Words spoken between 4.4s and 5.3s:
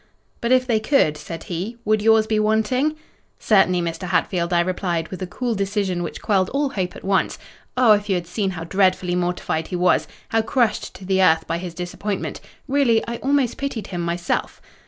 I replied, with a